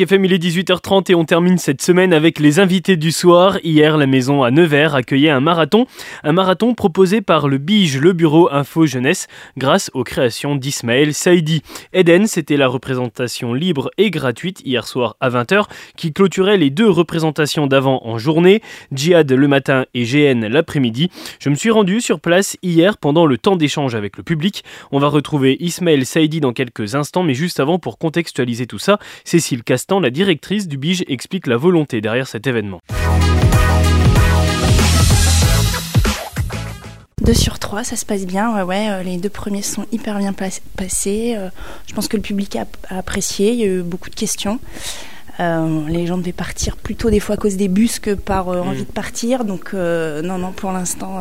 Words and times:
FM, 0.00 0.24
il 0.24 0.32
est 0.32 0.42
18h30 0.42 1.10
et 1.10 1.14
on 1.14 1.24
termine 1.24 1.58
cette 1.58 1.82
semaine 1.82 2.12
avec 2.12 2.38
les 2.38 2.58
invités 2.58 2.96
du 2.96 3.12
soir. 3.12 3.58
Hier, 3.62 3.96
la 3.96 4.06
maison 4.06 4.42
à 4.42 4.50
Nevers 4.50 4.94
accueillait 4.94 5.30
un 5.30 5.40
marathon. 5.40 5.86
Un 6.22 6.32
marathon 6.32 6.74
proposé 6.74 7.20
par 7.20 7.48
le 7.48 7.58
BIGE, 7.58 7.98
le 7.98 8.12
bureau 8.12 8.48
Info 8.52 8.86
Jeunesse, 8.86 9.26
grâce 9.56 9.90
aux 9.94 10.04
créations 10.04 10.56
d'Ismaël 10.56 11.14
Saïdi. 11.14 11.62
Eden, 11.92 12.26
c'était 12.26 12.56
la 12.56 12.68
représentation 12.68 13.54
libre 13.54 13.90
et 13.98 14.10
gratuite 14.10 14.62
hier 14.64 14.86
soir 14.86 15.16
à 15.20 15.30
20h 15.30 15.64
qui 15.96 16.12
clôturait 16.12 16.56
les 16.56 16.70
deux 16.70 16.88
représentations 16.88 17.66
d'avant 17.66 18.00
en 18.04 18.18
journée, 18.18 18.62
Djihad 18.92 19.30
le 19.30 19.48
matin 19.48 19.84
et 19.94 20.04
GN 20.04 20.46
l'après-midi. 20.46 21.10
Je 21.40 21.50
me 21.50 21.54
suis 21.54 21.70
rendu 21.70 22.00
sur 22.00 22.20
place 22.20 22.56
hier 22.62 22.96
pendant 22.96 23.26
le 23.26 23.38
temps 23.38 23.56
d'échange 23.56 23.94
avec 23.94 24.16
le 24.16 24.22
public. 24.22 24.64
On 24.92 24.98
va 24.98 25.08
retrouver 25.08 25.56
Ismaël 25.60 26.06
Saïdi 26.06 26.40
dans 26.40 26.52
quelques 26.52 26.94
instants, 26.94 27.22
mais 27.22 27.34
juste 27.34 27.60
avant 27.60 27.78
pour 27.78 27.98
contextualiser 27.98 28.66
tout 28.66 28.78
ça, 28.78 28.98
Cécile 29.24 29.62
Castan, 29.62 29.83
la 29.92 30.10
directrice 30.10 30.66
du 30.66 30.76
BIGE, 30.76 31.04
explique 31.08 31.46
la 31.46 31.56
volonté 31.56 32.00
derrière 32.00 32.26
cet 32.26 32.46
événement. 32.46 32.80
2 37.22 37.32
sur 37.32 37.58
3, 37.58 37.84
ça 37.84 37.96
se 37.96 38.04
passe 38.04 38.26
bien. 38.26 38.54
Ouais, 38.54 38.62
ouais, 38.62 38.90
euh, 38.90 39.02
les 39.02 39.16
deux 39.16 39.30
premiers 39.30 39.62
sont 39.62 39.86
hyper 39.92 40.18
bien 40.18 40.34
passés. 40.34 41.34
Euh, 41.36 41.48
je 41.86 41.94
pense 41.94 42.08
que 42.08 42.16
le 42.16 42.22
public 42.22 42.56
a, 42.56 42.66
apprécié. 42.90 43.52
Il 43.52 43.58
y 43.58 43.62
a 43.64 43.66
eu 43.66 43.82
beaucoup 43.82 44.10
de 44.10 44.14
questions. 44.14 44.58
Euh, 45.40 45.88
les 45.88 46.06
gens 46.06 46.18
devaient 46.18 46.32
partir 46.32 46.76
plutôt 46.76 47.10
des 47.10 47.20
fois 47.20 47.34
à 47.34 47.38
cause 47.38 47.56
des 47.56 47.68
bus 47.68 47.98
que 47.98 48.14
par 48.14 48.48
mm. 48.48 48.68
envie 48.68 48.84
de 48.84 48.92
partir. 48.92 49.44
Donc, 49.44 49.72
non, 49.72 50.38
non, 50.38 50.52
pour 50.52 50.72
l'instant, 50.72 51.20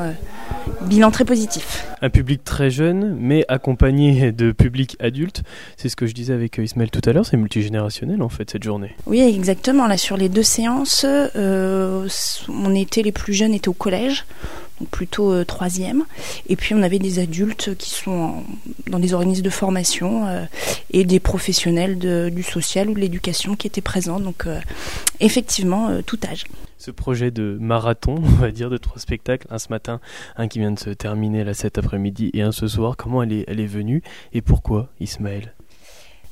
bilan 0.81 1.11
très 1.11 1.25
positif. 1.25 1.86
Un 2.02 2.09
public 2.09 2.44
très 2.44 2.69
jeune, 2.69 3.16
mais 3.19 3.45
accompagné 3.47 4.31
de 4.31 4.52
public 4.52 4.95
adulte. 5.00 5.44
C'est 5.78 5.89
ce 5.89 5.95
que 5.95 6.08
je 6.08 6.14
disais 6.14 6.33
avec 6.33 6.58
Ismaël 6.58 6.92
tout 6.92 7.08
à 7.08 7.14
l'heure, 7.14 7.25
c'est 7.25 7.38
multigénérationnel 7.38 8.22
en 8.22 8.30
fait 8.30 8.50
cette 8.50 8.64
journée. 8.64 8.95
Oui, 9.06 9.22
exactement. 9.22 9.88
Là, 9.88 9.97
sur 9.97 10.17
les 10.17 10.30
deux 10.30 10.44
séances, 10.44 11.06
on 11.36 12.75
était 12.75 13.02
les 13.02 13.11
plus 13.11 13.34
jeunes 13.34 13.53
étaient 13.53 13.69
au 13.69 13.73
collège 13.73 14.25
plutôt 14.91 15.31
euh, 15.31 15.45
troisième. 15.45 16.03
Et 16.47 16.56
puis 16.56 16.73
on 16.75 16.81
avait 16.81 17.00
des 17.00 17.19
adultes 17.19 17.75
qui 17.78 17.89
sont 17.89 18.44
dans 18.88 19.00
des 19.00 19.14
organismes 19.14 19.44
de 19.44 19.50
formation 19.50 20.28
euh, 20.28 20.45
et 20.91 21.03
des 21.06 21.19
professionnels 21.19 21.97
du 21.97 22.44
social 22.44 22.89
ou 22.89 22.94
de 22.94 23.00
l'éducation 23.00 23.56
qui 23.56 23.67
étaient 23.67 23.81
présents. 23.81 24.19
Donc 24.19 24.45
euh, 24.45 24.59
effectivement, 25.19 26.02
tout 26.06 26.19
âge. 26.30 26.45
Ce 26.84 26.92
projet 26.92 27.31
de 27.31 27.58
marathon, 27.62 28.16
on 28.22 28.42
va 28.42 28.52
dire, 28.52 28.70
de 28.70 28.76
trois 28.76 29.00
spectacles, 29.00 29.48
un 29.50 29.58
ce 29.58 29.70
matin, 29.70 30.02
un 30.36 30.50
qui 30.50 30.59
vient 30.59 30.73
de 30.73 30.78
se 30.78 30.90
terminer 30.90 31.45
là 31.45 31.53
cet 31.53 31.78
après-midi 31.78 32.30
et 32.34 32.42
un 32.42 32.52
ce 32.52 32.67
soir, 32.67 32.98
comment 32.98 33.23
elle 33.23 33.31
est, 33.31 33.45
elle 33.48 33.62
est 33.62 33.66
venue 33.66 34.03
et 34.34 34.42
pourquoi 34.42 34.90
Ismaël? 35.00 35.53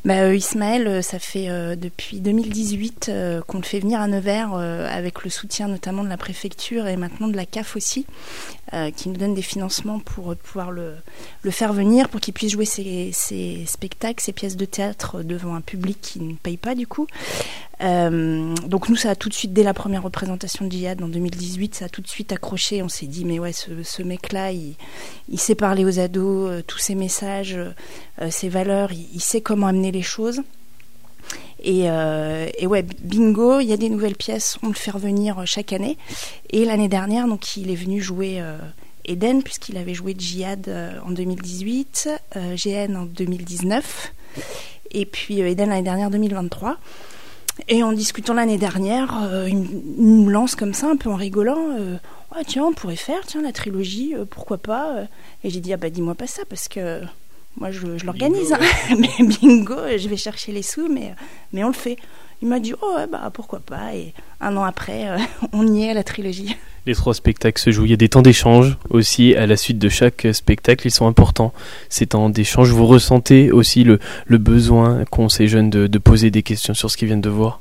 Bah, 0.03 0.15
euh, 0.15 0.35
Ismaël, 0.35 0.87
euh, 0.87 1.01
ça 1.03 1.19
fait 1.19 1.47
euh, 1.49 1.75
depuis 1.75 2.21
2018 2.21 3.11
qu'on 3.45 3.59
le 3.59 3.63
fait 3.63 3.79
venir 3.79 4.01
à 4.01 4.07
Nevers 4.07 4.53
avec 4.53 5.23
le 5.23 5.29
soutien 5.29 5.67
notamment 5.67 6.03
de 6.03 6.09
la 6.09 6.17
préfecture 6.17 6.87
et 6.87 6.97
maintenant 6.97 7.27
de 7.27 7.35
la 7.35 7.45
CAF 7.45 7.75
aussi, 7.75 8.05
qui 8.95 9.09
nous 9.09 9.17
donne 9.17 9.33
des 9.33 9.41
financements 9.41 9.99
pour 9.99 10.35
pouvoir 10.35 10.71
le, 10.71 10.95
faire 11.49 11.73
venir, 11.73 12.09
pour 12.09 12.19
qu'il 12.19 12.33
puisse 12.33 12.51
jouer 12.51 12.65
ses, 12.65 13.11
spectacles, 13.65 14.21
ses 14.21 14.33
pièces 14.33 14.57
de 14.57 14.65
théâtre 14.65 15.23
devant 15.23 15.55
un 15.55 15.61
public 15.61 15.97
qui 16.01 16.19
ne 16.19 16.35
paye 16.35 16.57
pas 16.57 16.75
du 16.75 16.87
coup. 16.87 17.07
Euh, 17.81 18.53
donc 18.67 18.89
nous, 18.89 18.95
ça 18.95 19.11
a 19.11 19.15
tout 19.15 19.29
de 19.29 19.33
suite, 19.33 19.53
dès 19.53 19.63
la 19.63 19.73
première 19.73 20.03
représentation 20.03 20.65
de 20.65 20.71
Jihad 20.71 21.01
en 21.01 21.07
2018, 21.07 21.75
ça 21.75 21.85
a 21.85 21.89
tout 21.89 22.01
de 22.01 22.07
suite 22.07 22.31
accroché. 22.31 22.83
On 22.83 22.89
s'est 22.89 23.07
dit, 23.07 23.25
mais 23.25 23.39
ouais, 23.39 23.53
ce, 23.53 24.03
mec-là, 24.03 24.51
il, 24.51 24.75
sait 25.37 25.55
parler 25.55 25.85
aux 25.85 25.99
ados, 25.99 26.49
euh, 26.49 26.61
tous 26.65 26.77
ses 26.77 26.95
messages, 26.95 27.57
euh, 27.57 28.29
ses 28.29 28.49
valeurs, 28.49 28.91
il, 28.91 29.21
sait 29.21 29.41
comment 29.41 29.67
amener 29.67 29.91
les 29.91 30.01
choses. 30.01 30.41
Et, 31.63 31.83
ouais, 31.83 32.83
bingo, 33.01 33.59
il 33.59 33.67
y 33.67 33.73
a 33.73 33.77
des 33.77 33.89
nouvelles 33.89 34.15
pièces, 34.15 34.57
on 34.63 34.67
le 34.67 34.73
fait 34.73 34.91
revenir 34.91 35.41
chaque 35.45 35.73
année. 35.73 35.97
Et 36.49 36.65
l'année 36.65 36.87
dernière, 36.87 37.27
donc, 37.27 37.55
il 37.55 37.69
est 37.69 37.75
venu 37.75 38.01
jouer 38.01 38.43
Eden, 39.05 39.43
puisqu'il 39.43 39.77
avait 39.77 39.93
joué 39.93 40.15
Jihad 40.17 40.71
en 41.05 41.11
2018, 41.11 42.09
GN 42.55 42.95
en 42.95 43.05
2019, 43.05 44.11
et 44.89 45.05
puis 45.05 45.41
Eden 45.41 45.69
l'année 45.69 45.83
dernière 45.83 46.09
2023. 46.09 46.79
Et 47.67 47.83
en 47.83 47.91
discutant 47.91 48.33
l'année 48.33 48.57
dernière, 48.57 49.23
euh, 49.23 49.49
il, 49.49 49.57
me 49.57 50.31
lance 50.31 50.55
comme 50.55 50.73
ça, 50.73 50.89
un 50.89 50.95
peu 50.95 51.09
en 51.09 51.15
rigolant. 51.15 51.69
Euh, 51.71 51.97
tiens, 52.47 52.65
on 52.65 52.73
pourrait 52.73 52.95
faire, 52.95 53.25
tiens, 53.25 53.41
la 53.41 53.51
trilogie, 53.51 54.15
euh, 54.15 54.25
pourquoi 54.25 54.57
pas 54.57 55.03
Et 55.43 55.49
j'ai 55.49 55.59
dit, 55.59 55.73
ah 55.73 55.77
bah 55.77 55.89
dis-moi 55.89 56.15
pas 56.15 56.27
ça, 56.27 56.43
parce 56.49 56.67
que 56.67 57.01
moi 57.57 57.71
je, 57.71 57.85
l'organise. 58.05 58.53
Hein. 58.53 58.95
mais 58.97 59.09
bingo, 59.19 59.75
je 59.97 60.07
vais 60.07 60.17
chercher 60.17 60.51
les 60.51 60.63
sous, 60.63 60.87
mais, 60.87 61.13
mais 61.53 61.63
on 61.63 61.67
le 61.67 61.73
fait. 61.73 61.97
Il 62.41 62.47
m'a 62.47 62.59
dit, 62.59 62.73
oh 62.81 62.95
ouais, 62.95 63.07
bah 63.07 63.29
pourquoi 63.33 63.59
pas. 63.59 63.93
Et 63.93 64.13
un 64.39 64.57
an 64.57 64.63
après, 64.63 65.07
on 65.53 65.67
y 65.67 65.83
est 65.83 65.91
à 65.91 65.93
la 65.93 66.03
trilogie. 66.03 66.55
Les 66.87 66.95
trois 66.95 67.13
spectacles 67.13 67.61
se 67.61 67.71
jouent. 67.71 67.85
Il 67.85 67.91
y 67.91 67.93
a 67.93 67.97
des 67.97 68.09
temps 68.09 68.23
d'échange 68.23 68.77
aussi 68.89 69.35
à 69.35 69.45
la 69.45 69.55
suite 69.55 69.77
de 69.77 69.89
chaque 69.89 70.27
spectacle. 70.33 70.87
Ils 70.87 70.91
sont 70.91 71.05
importants. 71.05 71.53
Ces 71.89 72.07
temps 72.07 72.29
d'échange, 72.29 72.71
vous 72.71 72.87
ressentez 72.87 73.51
aussi 73.51 73.83
le, 73.83 73.99
le 74.25 74.37
besoin 74.39 75.05
qu'ont 75.05 75.29
ces 75.29 75.47
jeunes 75.47 75.69
de, 75.69 75.85
de 75.85 75.97
poser 75.99 76.31
des 76.31 76.41
questions 76.41 76.73
sur 76.73 76.89
ce 76.89 76.97
qu'ils 76.97 77.07
viennent 77.07 77.21
de 77.21 77.29
voir? 77.29 77.59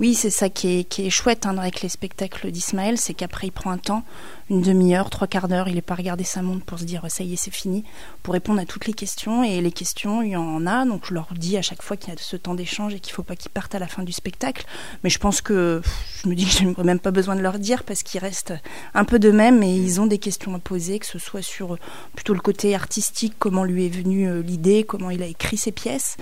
Oui, 0.00 0.14
c'est 0.14 0.30
ça 0.30 0.48
qui 0.48 0.86
est, 0.90 1.10
chouette 1.10 1.46
hein, 1.46 1.56
avec 1.56 1.80
les 1.82 1.88
spectacles 1.88 2.50
d'Ismaël, 2.50 2.98
c'est 2.98 3.14
qu'après 3.14 3.46
il 3.46 3.52
prend 3.52 3.70
un 3.70 3.78
temps, 3.78 4.02
une 4.50 4.60
demi-heure, 4.60 5.08
trois 5.08 5.28
quarts 5.28 5.46
d'heure, 5.46 5.68
il 5.68 5.76
n'est 5.76 5.82
pas 5.82 5.94
regardé 5.94 6.24
sa 6.24 6.42
montre 6.42 6.64
pour 6.64 6.80
se 6.80 6.84
dire 6.84 7.04
ça 7.08 7.22
y 7.22 7.32
est, 7.32 7.36
c'est 7.36 7.52
fini, 7.52 7.84
pour 8.24 8.34
répondre 8.34 8.60
à 8.60 8.64
toutes 8.64 8.86
les 8.86 8.92
questions. 8.92 9.44
Et 9.44 9.60
les 9.60 9.70
questions, 9.70 10.20
il 10.22 10.30
y 10.30 10.36
en 10.36 10.66
a, 10.66 10.84
donc 10.84 11.06
je 11.08 11.14
leur 11.14 11.28
dis 11.36 11.56
à 11.56 11.62
chaque 11.62 11.82
fois 11.82 11.96
qu'il 11.96 12.12
y 12.12 12.16
a 12.16 12.18
ce 12.18 12.36
temps 12.36 12.54
d'échange 12.54 12.92
et 12.92 12.98
qu'il 12.98 13.12
ne 13.12 13.14
faut 13.14 13.22
pas 13.22 13.36
qu'ils 13.36 13.52
partent 13.52 13.74
à 13.76 13.78
la 13.78 13.86
fin 13.86 14.02
du 14.02 14.12
spectacle. 14.12 14.66
Mais 15.04 15.10
je 15.10 15.18
pense 15.18 15.40
que 15.40 15.80
je 16.22 16.28
me 16.28 16.34
dis 16.34 16.44
que 16.44 16.50
je 16.50 16.64
n'aurais 16.64 16.82
même 16.82 16.98
pas 16.98 17.12
besoin 17.12 17.36
de 17.36 17.40
leur 17.40 17.60
dire 17.60 17.84
parce 17.84 18.02
qu'ils 18.02 18.20
restent 18.20 18.54
un 18.94 19.04
peu 19.04 19.20
de 19.20 19.30
même 19.30 19.62
et 19.62 19.72
ils 19.72 20.00
ont 20.00 20.06
des 20.06 20.18
questions 20.18 20.54
à 20.56 20.58
poser, 20.58 20.98
que 20.98 21.06
ce 21.06 21.20
soit 21.20 21.42
sur 21.42 21.78
plutôt 22.16 22.34
le 22.34 22.40
côté 22.40 22.74
artistique, 22.74 23.34
comment 23.38 23.62
lui 23.62 23.86
est 23.86 23.90
venue 23.90 24.28
euh, 24.28 24.42
l'idée, 24.42 24.82
comment 24.82 25.10
il 25.10 25.22
a 25.22 25.26
écrit 25.26 25.56
ses 25.56 25.72
pièces, 25.72 26.16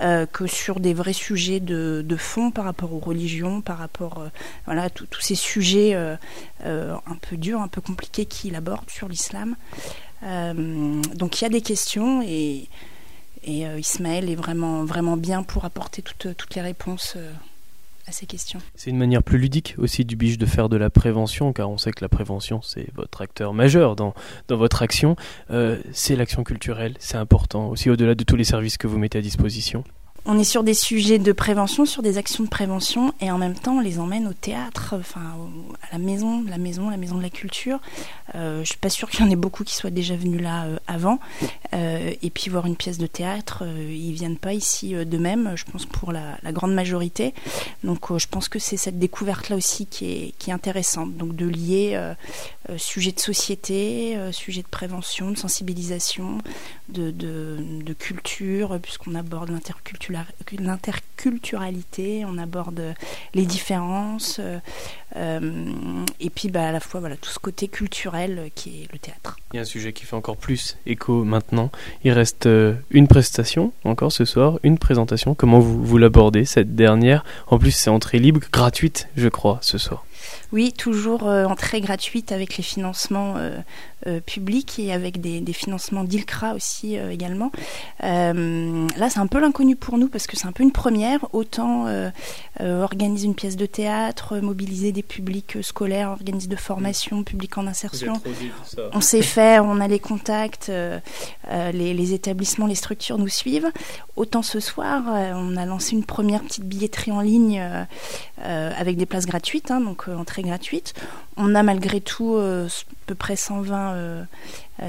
euh, 0.00 0.26
que 0.26 0.46
sur 0.46 0.80
des 0.80 0.92
vrais 0.92 1.14
sujets 1.14 1.60
de, 1.60 2.04
de 2.06 2.16
fond 2.16 2.50
par 2.50 2.64
rapport 2.64 2.92
au 2.92 2.98
religion, 3.06 3.60
par 3.60 3.78
rapport 3.78 4.18
euh, 4.18 4.28
voilà, 4.64 4.84
à 4.84 4.90
tous 4.90 5.20
ces 5.20 5.34
sujets 5.34 5.94
euh, 5.94 6.16
euh, 6.64 6.94
un 7.06 7.16
peu 7.16 7.36
durs, 7.36 7.60
un 7.60 7.68
peu 7.68 7.80
compliqués 7.80 8.26
qu'il 8.26 8.54
aborde 8.54 8.90
sur 8.90 9.08
l'islam. 9.08 9.56
donc 10.22 11.40
il 11.40 11.44
y 11.44 11.46
a 11.46 11.50
des 11.50 11.62
questions 11.62 12.22
et, 12.22 12.68
Ismaël 13.48 14.28
est 14.28 14.34
vraiment, 14.34 14.84
vraiment 14.84 15.16
bien 15.16 15.44
pour 15.44 15.64
apporter 15.64 16.02
toutes, 16.02 16.54
les 16.56 16.62
réponses 16.62 17.16
à 18.08 18.12
ces 18.12 18.26
questions. 18.26 18.60
C'est 18.74 18.90
une 18.90 18.96
manière 18.96 19.22
plus 19.22 19.38
ludique 19.38 19.76
aussi 19.78 20.04
du 20.04 20.16
biche 20.16 20.36
de 20.36 20.46
faire 20.46 20.68
de 20.68 20.76
la 20.76 20.90
prévention, 20.90 21.52
car 21.52 21.70
on 21.70 21.78
sait 21.78 21.92
que 21.92 22.02
la 22.02 22.08
prévention, 22.08 22.60
c'est 22.62 22.88
votre 22.94 23.22
acteur 23.22 23.54
majeur 23.54 23.94
dans 23.94 24.14
votre 24.48 24.82
action. 24.82 25.14
c'est 25.92 26.16
l'action 26.16 26.42
culturelle, 26.42 26.94
c'est 26.98 27.18
important, 27.18 27.68
aussi 27.68 27.88
au-delà 27.88 28.16
de 28.16 28.24
tous 28.24 28.34
les 28.34 28.42
services 28.42 28.78
que 28.78 28.88
vous 28.88 28.98
mettez 28.98 29.18
à 29.18 29.22
disposition 29.22 29.84
on 30.26 30.38
est 30.38 30.44
sur 30.44 30.64
des 30.64 30.74
sujets 30.74 31.18
de 31.18 31.32
prévention, 31.32 31.86
sur 31.86 32.02
des 32.02 32.18
actions 32.18 32.44
de 32.44 32.48
prévention, 32.48 33.12
et 33.20 33.30
en 33.30 33.38
même 33.38 33.54
temps, 33.54 33.76
on 33.76 33.80
les 33.80 33.98
emmène 33.98 34.26
au 34.26 34.32
théâtre, 34.32 34.94
à 35.14 35.92
la 35.92 35.98
maison, 35.98 36.44
la 36.48 36.58
maison, 36.58 36.90
la 36.90 36.96
maison 36.96 37.16
de 37.16 37.22
la 37.22 37.30
culture. 37.30 37.80
Euh, 38.36 38.60
je 38.60 38.66
suis 38.66 38.78
pas 38.78 38.90
sûre 38.90 39.08
qu'il 39.08 39.24
y 39.24 39.28
en 39.28 39.30
ait 39.30 39.36
beaucoup 39.36 39.64
qui 39.64 39.74
soient 39.74 39.90
déjà 39.90 40.14
venus 40.14 40.42
là 40.42 40.64
euh, 40.64 40.76
avant. 40.86 41.18
Euh, 41.74 42.12
et 42.22 42.30
puis 42.30 42.50
voir 42.50 42.66
une 42.66 42.76
pièce 42.76 42.98
de 42.98 43.06
théâtre, 43.06 43.64
ils 43.66 44.12
viennent 44.12 44.36
pas 44.36 44.52
ici 44.52 44.94
de 44.94 45.18
même, 45.18 45.52
je 45.56 45.64
pense 45.64 45.86
pour 45.86 46.12
la, 46.12 46.36
grande 46.52 46.74
majorité. 46.74 47.32
Donc, 47.84 48.16
je 48.16 48.26
pense 48.26 48.48
que 48.48 48.58
c'est 48.58 48.76
cette 48.76 48.98
découverte-là 48.98 49.56
aussi 49.56 49.86
qui 49.86 50.06
est, 50.06 50.50
intéressante. 50.50 51.16
Donc, 51.16 51.34
de 51.34 51.46
lier 51.46 52.00
sujet 52.76 53.10
de 53.10 53.18
société, 53.18 54.16
sujet 54.30 54.62
de 54.62 54.68
prévention, 54.68 55.32
de 55.32 55.36
sensibilisation, 55.36 56.38
de, 56.88 57.92
culture, 57.98 58.78
puisqu'on 58.80 59.16
aborde 59.16 59.50
l'interculturalité 59.50 62.24
on 62.26 62.38
aborde 62.38 62.94
les 63.34 63.46
différences, 63.46 64.40
et 66.20 66.30
puis 66.30 66.48
bah, 66.48 66.68
à 66.68 66.72
la 66.72 66.80
fois 66.80 67.00
voilà, 67.00 67.16
tout 67.16 67.30
ce 67.30 67.38
côté 67.38 67.68
culturel 67.68 68.50
qui 68.54 68.82
est 68.82 68.92
le 68.92 68.98
théâtre. 68.98 69.36
Il 69.52 69.56
y 69.56 69.58
a 69.58 69.62
un 69.62 69.64
sujet 69.64 69.92
qui 69.92 70.04
fait 70.04 70.16
encore 70.16 70.36
plus 70.36 70.76
écho 70.86 71.24
maintenant. 71.24 71.70
Il 72.04 72.12
reste 72.12 72.46
euh, 72.46 72.74
une 72.90 73.08
prestation 73.08 73.72
encore 73.84 74.12
ce 74.12 74.24
soir, 74.24 74.58
une 74.62 74.78
présentation. 74.78 75.34
Comment 75.34 75.60
vous, 75.60 75.84
vous 75.84 75.98
l'abordez 75.98 76.44
cette 76.44 76.74
dernière? 76.74 77.24
En 77.46 77.58
plus, 77.58 77.70
c'est 77.70 77.90
entrée 77.90 78.18
libre, 78.18 78.40
gratuite, 78.52 79.08
je 79.16 79.28
crois, 79.28 79.58
ce 79.62 79.78
soir. 79.78 80.04
Oui, 80.52 80.72
toujours 80.72 81.24
entrée 81.24 81.80
gratuite 81.80 82.32
avec 82.32 82.56
les 82.56 82.62
financements 82.62 83.36
publics 84.26 84.78
et 84.78 84.92
avec 84.92 85.20
des, 85.20 85.52
financements 85.52 86.04
d'ILCRA 86.04 86.54
aussi 86.54 86.96
également. 86.96 87.50
là, 88.00 89.10
c'est 89.10 89.18
un 89.18 89.26
peu 89.26 89.40
l'inconnu 89.40 89.76
pour 89.76 89.98
nous 89.98 90.08
parce 90.08 90.26
que 90.26 90.36
c'est 90.36 90.46
un 90.46 90.52
peu 90.52 90.62
une 90.62 90.72
première. 90.72 91.26
Autant 91.34 91.86
organiser 92.60 93.26
une 93.26 93.34
pièce 93.34 93.56
de 93.56 93.66
théâtre, 93.66 94.38
mobiliser 94.38 94.92
des 94.92 95.02
publics 95.02 95.58
scolaires, 95.62 96.10
organiser 96.10 96.48
de 96.48 96.56
formation, 96.56 97.24
public 97.24 97.58
en 97.58 97.66
insertion. 97.66 98.14
On 98.92 99.00
sait 99.00 99.22
faire, 99.22 99.64
on 99.64 99.80
a 99.80 99.88
les 99.88 100.00
contacts, 100.00 100.70
les, 101.50 101.94
les 101.94 102.12
établissements, 102.12 102.66
les 102.66 102.74
structures 102.74 103.18
nous 103.18 103.28
suivent. 103.28 103.70
Autant 104.16 104.42
ce 104.42 104.60
soir, 104.60 105.02
on 105.06 105.56
a 105.56 105.66
lancé 105.66 105.92
une 105.92 106.04
première 106.04 106.42
petite 106.42 106.64
billetterie 106.64 107.12
en 107.12 107.20
ligne 107.20 107.86
euh, 108.44 108.70
avec 108.76 108.96
des 108.96 109.06
places 109.06 109.26
gratuites, 109.26 109.70
hein, 109.70 109.80
donc 109.80 110.08
euh, 110.08 110.15
entrée 110.16 110.42
gratuite. 110.42 110.94
On 111.36 111.54
a 111.54 111.62
malgré 111.62 112.00
tout 112.00 112.34
euh, 112.34 112.66
à 112.66 112.94
peu 113.06 113.14
près 113.14 113.36
120 113.36 114.26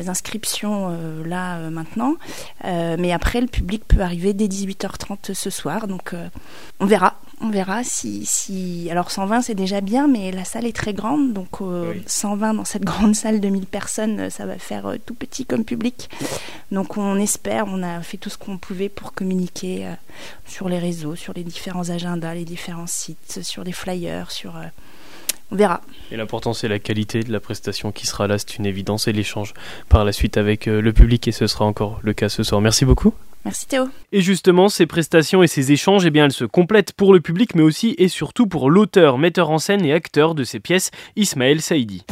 inscriptions 0.07 0.89
là 1.23 1.69
maintenant, 1.69 2.15
mais 2.63 3.13
après 3.13 3.41
le 3.41 3.47
public 3.47 3.83
peut 3.87 4.01
arriver 4.01 4.33
dès 4.33 4.47
18h30 4.47 5.33
ce 5.33 5.49
soir, 5.49 5.87
donc 5.87 6.15
on 6.79 6.85
verra. 6.85 7.15
On 7.39 7.51
verra 7.51 7.83
si, 7.83 8.25
si... 8.25 8.87
Alors 8.89 9.11
120 9.11 9.43
c'est 9.43 9.53
déjà 9.53 9.79
bien, 9.79 10.07
mais 10.07 10.31
la 10.31 10.43
salle 10.43 10.65
est 10.65 10.75
très 10.75 10.93
grande, 10.93 11.33
donc 11.33 11.59
120 12.07 12.55
dans 12.55 12.65
cette 12.65 12.83
grande 12.85 13.15
salle 13.15 13.39
de 13.39 13.47
1000 13.47 13.67
personnes, 13.67 14.31
ça 14.31 14.47
va 14.47 14.57
faire 14.57 14.95
tout 15.05 15.13
petit 15.13 15.45
comme 15.45 15.63
public. 15.63 16.09
Donc 16.71 16.97
on 16.97 17.15
espère, 17.19 17.65
on 17.67 17.83
a 17.83 18.01
fait 18.01 18.17
tout 18.17 18.31
ce 18.31 18.39
qu'on 18.39 18.57
pouvait 18.57 18.89
pour 18.89 19.13
communiquer 19.13 19.87
sur 20.47 20.67
les 20.67 20.79
réseaux, 20.79 21.15
sur 21.15 21.33
les 21.33 21.43
différents 21.43 21.89
agendas, 21.89 22.33
les 22.33 22.45
différents 22.45 22.87
sites, 22.87 23.43
sur 23.43 23.63
des 23.63 23.71
flyers, 23.71 24.31
sur. 24.31 24.55
On 25.51 25.55
verra. 25.55 25.81
Et 26.11 26.17
l'important, 26.17 26.53
c'est 26.53 26.67
la 26.67 26.79
qualité 26.79 27.21
de 27.23 27.31
la 27.31 27.39
prestation 27.39 27.91
qui 27.91 28.05
sera 28.05 28.27
là, 28.27 28.37
c'est 28.37 28.57
une 28.57 28.65
évidence, 28.65 29.07
et 29.07 29.13
l'échange 29.13 29.53
par 29.89 30.03
la 30.03 30.11
suite 30.11 30.37
avec 30.37 30.67
euh, 30.67 30.81
le 30.81 30.93
public, 30.93 31.27
et 31.27 31.31
ce 31.31 31.47
sera 31.47 31.65
encore 31.65 31.99
le 32.03 32.13
cas 32.13 32.29
ce 32.29 32.43
soir. 32.43 32.59
Merci 32.61 32.85
beaucoup. 32.85 33.13
Merci 33.45 33.67
Théo. 33.67 33.87
Et 34.11 34.21
justement, 34.21 34.67
ces 34.67 34.85
prestations 34.85 35.41
et 35.41 35.47
ces 35.47 35.71
échanges, 35.71 36.05
eh 36.05 36.09
bien, 36.09 36.25
elles 36.25 36.33
se 36.33 36.43
complètent 36.43 36.91
pour 36.91 37.13
le 37.13 37.21
public, 37.21 37.55
mais 37.55 37.63
aussi 37.63 37.95
et 37.97 38.09
surtout 38.09 38.47
pour 38.47 38.69
l'auteur, 38.69 39.17
metteur 39.17 39.49
en 39.49 39.57
scène 39.57 39.85
et 39.85 39.93
acteur 39.93 40.35
de 40.35 40.43
ces 40.43 40.59
pièces, 40.59 40.91
Ismaël 41.15 41.61
Saïdi. 41.61 42.03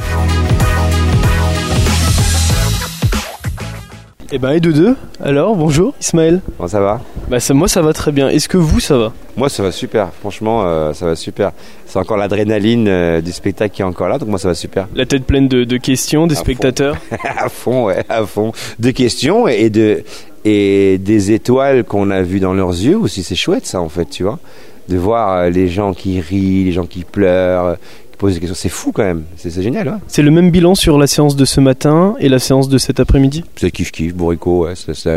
Eh 4.31 4.39
ben, 4.39 4.51
et 4.51 4.59
de 4.59 4.71
deux. 4.71 4.95
Alors, 5.23 5.55
bonjour 5.55 5.93
Ismaël. 6.01 6.41
Comment 6.57 6.67
ça 6.67 6.79
va 6.79 7.01
Bah 7.29 7.39
ça, 7.39 7.53
moi 7.53 7.67
ça 7.67 7.83
va 7.83 7.93
très 7.93 8.11
bien. 8.11 8.27
Est-ce 8.27 8.49
que 8.49 8.57
vous 8.57 8.79
ça 8.79 8.97
va 8.97 9.13
Moi 9.37 9.49
ça 9.49 9.61
va 9.61 9.71
super. 9.71 10.09
Franchement, 10.19 10.63
euh, 10.65 10.93
ça 10.93 11.05
va 11.05 11.15
super. 11.15 11.51
C'est 11.85 11.99
encore 11.99 12.17
l'adrénaline 12.17 12.87
euh, 12.87 13.21
du 13.21 13.31
spectacle 13.31 13.75
qui 13.75 13.83
est 13.83 13.85
encore 13.85 14.09
là, 14.09 14.17
donc 14.17 14.29
moi 14.29 14.39
ça 14.39 14.47
va 14.47 14.55
super. 14.55 14.87
La 14.95 15.05
tête 15.05 15.25
pleine 15.25 15.47
de, 15.47 15.77
questions 15.77 16.25
des 16.25 16.33
spectateurs. 16.33 16.97
à 17.23 17.49
fond, 17.49 17.85
ouais, 17.85 18.03
à 18.09 18.25
fond. 18.25 18.51
De 18.79 18.89
questions 18.89 19.47
et 19.47 19.69
de 19.69 20.03
et 20.43 20.97
des 20.97 21.31
étoiles 21.31 21.83
qu'on 21.83 22.09
a 22.09 22.23
vues 22.23 22.39
dans 22.39 22.53
leurs 22.53 22.71
yeux 22.71 22.97
aussi. 22.97 23.21
C'est 23.21 23.35
chouette 23.35 23.67
ça 23.67 23.79
en 23.79 23.89
fait, 23.89 24.05
tu 24.09 24.23
vois 24.23 24.39
de 24.87 24.97
voir 24.97 25.31
euh, 25.31 25.49
les 25.49 25.67
gens 25.67 25.93
qui 25.93 26.21
rient, 26.21 26.63
les 26.63 26.71
gens 26.71 26.85
qui 26.85 27.03
pleurent, 27.03 27.77
poser 28.15 28.35
des 28.35 28.39
questions. 28.41 28.55
C'est 28.55 28.69
fou 28.69 28.91
quand 28.91 29.03
même, 29.03 29.23
c'est 29.37 29.61
génial. 29.61 29.87
Hein. 29.87 29.99
c'est 30.07 30.21
le 30.21 30.31
même 30.31 30.51
bilan 30.51 30.75
sur 30.75 30.97
la 30.97 31.07
séance 31.07 31.35
de 31.35 31.45
ce 31.45 31.59
matin 31.61 32.15
et 32.19 32.29
la 32.29 32.39
séance 32.39 32.69
de 32.69 32.77
cet 32.77 32.99
après-midi? 32.99 33.43
C'est 33.55 33.69
kiff-kiff, 33.69 34.13
bourrico, 34.13 34.65
ouais, 34.65 34.73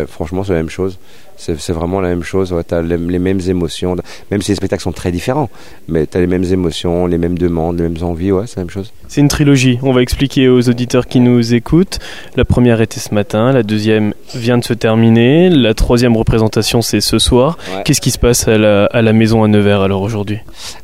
franchement 0.07 0.45
c'est 0.45 0.53
la 0.53 0.59
même 0.59 0.71
chose 0.71 0.99
c'est 1.39 1.73
vraiment 1.73 2.01
la 2.01 2.09
même 2.09 2.23
chose. 2.23 2.55
tu 2.69 2.75
as 2.75 2.83
les, 2.83 3.19
mêmes 3.19 3.41
émotions, 3.49 3.97
même 4.31 4.43
si 4.43 4.51
les 4.51 4.57
spectacles 4.57 4.83
sont 4.83 4.93
très 4.93 5.13
différents, 5.13 5.49
mais 5.89 6.07
tu 6.07 6.17
as 6.17 6.21
les 6.21 6.27
mêmes 6.27 6.45
émotions, 6.45 7.07
les 7.07 7.19
mêmes 7.19 7.39
demandes, 7.39 7.79
les 7.79 7.89
mêmes 7.89 8.03
envies, 8.03 8.33
ouais, 8.33 8.45
c'est 8.47 8.57
la 8.57 8.63
même 8.63 8.71
chose. 8.71 8.93
C'est 9.07 9.21
une 9.21 9.29
trilogie. 9.29 9.79
On 9.83 9.93
va 9.93 10.03
expliquer 10.03 10.49
aux 10.49 10.69
auditeurs 10.69 11.07
qui 11.07 11.21
nous 11.21 11.55
écoutent. 11.55 11.99
La 12.37 12.45
première 12.45 12.81
était 12.81 13.01
ce 13.01 13.15
matin, 13.15 13.53
la 13.53 13.63
deuxième 13.63 14.13
vient 14.35 14.59
de 14.59 14.65
se 14.65 14.75
terminer, 14.75 15.49
la 15.49 15.75
troisième 15.75 16.17
représentation 16.17 16.83
c'est 16.83 17.01
ce 17.01 17.19
soir. 17.19 17.57
Qu'est-ce 17.85 18.01
qui 18.01 18.11
se 18.11 18.19
passe 18.19 18.49
à 18.49 18.59
la, 18.59 18.87
à 18.87 19.03
la 19.03 19.13
maison 19.13 19.45
à 19.45 19.49
Nevers 19.49 19.81
alors 19.81 20.03
aujourd'hui? 20.03 20.39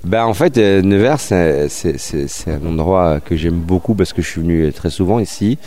Ben, 0.05 0.25
En 0.25 0.35
fait, 0.35 0.57
euh, 0.59 0.83
Nevers, 0.83 1.21
c'est 1.21 1.69
un 2.47 2.67
endroit 2.67 3.21
que 3.21 3.37
j'aime 3.37 3.55
beaucoup 3.61 3.95
parce 3.95 4.12
que 4.12 4.23
je 4.23 4.29
suis 4.29 4.41
venu 4.41 4.73
très 4.73 4.91
souvent 4.91 5.19
ici. 5.19 5.59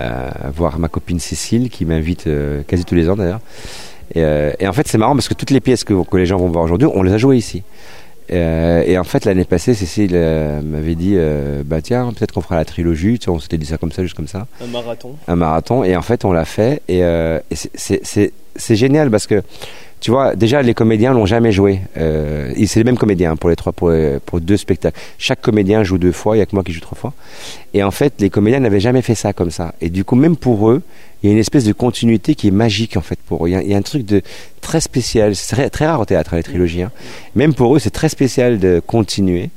Euh, 0.00 0.30
voir 0.52 0.80
ma 0.80 0.88
copine 0.88 1.20
Cécile 1.20 1.70
qui 1.70 1.84
m'invite 1.84 2.26
euh, 2.26 2.62
quasi 2.66 2.84
tous 2.84 2.96
les 2.96 3.08
ans 3.08 3.14
d'ailleurs. 3.14 3.40
Euh, 4.16 4.52
et, 4.58 4.68
en 4.68 4.72
fait, 4.72 4.88
c'est 4.88 4.98
marrant 4.98 5.14
parce 5.14 5.28
que 5.28 5.34
toutes 5.34 5.50
les 5.50 5.60
pièces 5.60 5.84
que, 5.84 5.94
les 6.16 6.26
gens 6.26 6.36
vont 6.36 6.48
voir 6.48 6.64
aujourd'hui, 6.64 6.88
on 6.92 7.02
les 7.02 7.12
a 7.12 7.18
jouées 7.18 7.36
ici. 7.36 7.62
Euh, 8.32 8.82
et 8.86 8.96
en 8.96 9.04
fait, 9.04 9.26
l'année 9.26 9.44
passée, 9.44 9.74
Cécile 9.74 10.12
euh, 10.14 10.62
m'avait 10.62 10.94
dit 10.94 11.16
bah 11.64 11.82
tiens, 11.82 12.12
peut-être 12.16 12.32
qu'on 12.32 12.40
fera 12.40 12.56
la 12.56 12.64
trilogie. 12.64 13.18
Tu 13.18 13.28
on 13.28 13.38
s'était 13.38 13.58
dit 13.58 13.66
ça 13.66 13.76
comme 13.76 13.92
ça, 13.92 14.02
juste 14.02 14.16
comme 14.16 14.28
ça. 14.28 14.46
Un 14.62 14.66
marathon. 14.66 15.16
Un 15.28 15.36
marathon. 15.36 15.84
Et 15.84 15.96
en 15.96 16.02
fait, 16.02 16.24
on 16.24 16.32
l'a 16.32 16.44
fait. 16.44 16.82
Et, 16.88 17.00
et 17.00 18.30
c'est 18.56 18.76
génial 18.76 19.10
parce 19.10 19.26
que 19.26 19.42
tu 20.04 20.10
vois, 20.10 20.36
déjà 20.36 20.60
les 20.60 20.74
comédiens 20.74 21.14
l'ont 21.14 21.24
jamais 21.24 21.50
joué. 21.50 21.80
Euh, 21.96 22.52
c'est 22.66 22.78
les 22.78 22.84
mêmes 22.84 22.98
comédiens 22.98 23.36
pour 23.36 23.48
les 23.48 23.56
trois, 23.56 23.72
pour, 23.72 23.90
pour, 24.26 24.38
deux 24.38 24.58
spectacles. 24.58 25.00
Chaque 25.16 25.40
comédien 25.40 25.82
joue 25.82 25.96
deux 25.96 26.12
fois, 26.12 26.36
il 26.36 26.40
y 26.40 26.42
a 26.42 26.46
que 26.46 26.54
moi 26.54 26.62
qui 26.62 26.74
joue 26.74 26.82
trois 26.82 26.98
fois. 26.98 27.14
Et 27.72 27.82
en 27.82 27.90
fait, 27.90 28.12
les 28.18 28.28
comédiens 28.28 28.60
n'avaient 28.60 28.80
jamais 28.80 29.00
fait 29.00 29.14
ça 29.14 29.32
comme 29.32 29.50
ça. 29.50 29.74
Et 29.80 29.88
du 29.88 30.04
coup, 30.04 30.14
même 30.14 30.36
pour 30.36 30.68
eux, 30.68 30.82
il 31.22 31.28
y 31.28 31.30
a 31.30 31.32
une 31.32 31.38
espèce 31.38 31.64
de 31.64 31.72
continuité 31.72 32.34
qui 32.34 32.48
est 32.48 32.50
magique 32.50 32.98
en 32.98 33.00
fait 33.00 33.18
pour 33.18 33.46
eux. 33.46 33.48
Il 33.48 33.66
y 33.66 33.72
a, 33.72 33.78
un 33.78 33.80
truc 33.80 34.04
de 34.04 34.20
très 34.60 34.82
spécial. 34.82 35.34
C'est 35.34 35.70
très, 35.70 35.86
rare 35.86 36.00
au 36.00 36.04
théâtre, 36.04 36.34
hein, 36.34 36.36
les 36.36 36.42
trilogies. 36.42 36.82
Hein. 36.82 36.92
Même 37.34 37.54
pour 37.54 37.74
eux, 37.74 37.78
c'est 37.78 37.88
très 37.88 38.10
spécial 38.10 38.58
de 38.58 38.82
continuer. 38.86 39.48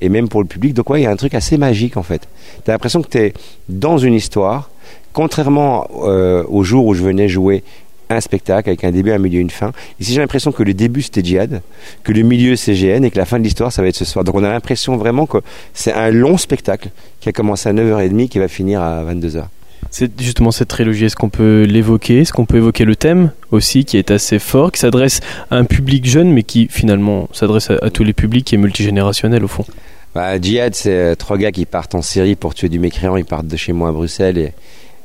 Et 0.00 0.08
même 0.08 0.28
pour 0.28 0.40
le 0.40 0.46
public. 0.46 0.72
Donc 0.72 0.88
ouais, 0.88 1.00
il 1.00 1.02
y 1.02 1.06
a 1.08 1.10
un 1.10 1.16
truc 1.16 1.34
assez 1.34 1.58
magique 1.58 1.96
en 1.96 2.04
fait. 2.04 2.28
Tu 2.64 2.70
as 2.70 2.74
l'impression 2.74 3.02
que 3.02 3.08
tu 3.08 3.18
es 3.18 3.34
dans 3.68 3.98
une 3.98 4.14
histoire. 4.14 4.70
Contrairement 5.12 5.88
euh, 6.04 6.44
au 6.48 6.62
jour 6.62 6.86
où 6.86 6.94
je 6.94 7.02
venais 7.02 7.28
jouer 7.28 7.64
un 8.10 8.20
spectacle 8.20 8.68
avec 8.68 8.84
un 8.84 8.90
début, 8.90 9.12
un 9.12 9.18
milieu, 9.18 9.40
une 9.40 9.50
fin. 9.50 9.72
Ici, 10.00 10.12
j'ai 10.12 10.20
l'impression 10.20 10.52
que 10.52 10.62
le 10.62 10.74
début 10.74 11.02
c'était 11.02 11.24
Djihad, 11.24 11.62
que 12.04 12.12
le 12.12 12.22
milieu 12.22 12.56
c'est 12.56 12.74
GN 12.74 13.04
et 13.04 13.10
que 13.10 13.18
la 13.18 13.24
fin 13.24 13.38
de 13.38 13.44
l'histoire 13.44 13.72
ça 13.72 13.82
va 13.82 13.88
être 13.88 13.96
ce 13.96 14.04
soir. 14.04 14.24
Donc 14.24 14.34
on 14.34 14.44
a 14.44 14.50
l'impression 14.50 14.96
vraiment 14.96 15.26
que 15.26 15.38
c'est 15.74 15.92
un 15.92 16.10
long 16.10 16.36
spectacle 16.36 16.90
qui 17.20 17.28
a 17.28 17.32
commencé 17.32 17.68
à 17.68 17.72
9h30 17.72 18.28
qui 18.28 18.38
va 18.38 18.48
finir 18.48 18.80
à 18.80 19.04
22h. 19.04 19.44
C'est 19.90 20.20
justement 20.20 20.50
cette 20.50 20.68
trilogie, 20.68 21.04
est-ce 21.04 21.16
qu'on 21.16 21.28
peut 21.28 21.62
l'évoquer? 21.62 22.20
Est-ce 22.20 22.32
qu'on 22.32 22.44
peut 22.44 22.56
évoquer 22.56 22.84
le 22.84 22.96
thème 22.96 23.30
aussi 23.50 23.84
qui 23.84 23.96
est 23.98 24.10
assez 24.10 24.38
fort, 24.38 24.72
qui 24.72 24.80
s'adresse 24.80 25.20
à 25.50 25.56
un 25.56 25.64
public 25.64 26.04
jeune 26.06 26.32
mais 26.32 26.42
qui 26.42 26.68
finalement 26.70 27.28
s'adresse 27.32 27.70
à, 27.70 27.90
tous 27.90 28.04
les 28.04 28.12
publics 28.12 28.52
et 28.52 28.56
multigénérationnel 28.56 29.44
au 29.44 29.48
fond? 29.48 29.64
Bah, 30.14 30.40
Djihad, 30.40 30.74
c'est 30.74 30.90
euh, 30.90 31.14
trois 31.14 31.36
gars 31.36 31.52
qui 31.52 31.66
partent 31.66 31.94
en 31.94 32.02
Syrie 32.02 32.36
pour 32.36 32.54
tuer 32.54 32.70
du 32.70 32.78
mécréant. 32.78 33.16
Ils 33.16 33.26
partent 33.26 33.46
de 33.46 33.56
chez 33.56 33.72
moi 33.72 33.90
à 33.90 33.92
Bruxelles 33.92 34.38
et 34.38 34.52